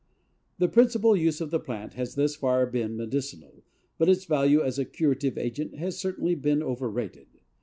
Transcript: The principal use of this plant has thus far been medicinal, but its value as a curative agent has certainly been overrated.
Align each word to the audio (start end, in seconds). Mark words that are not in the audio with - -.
The 0.57 0.67
principal 0.67 1.15
use 1.15 1.41
of 1.41 1.51
this 1.51 1.61
plant 1.61 1.93
has 1.93 2.15
thus 2.15 2.35
far 2.35 2.65
been 2.65 2.97
medicinal, 2.97 3.63
but 3.99 4.09
its 4.09 4.25
value 4.25 4.63
as 4.63 4.79
a 4.79 4.83
curative 4.85 5.37
agent 5.37 5.75
has 5.75 5.99
certainly 5.99 6.33
been 6.33 6.63
overrated. 6.63 7.27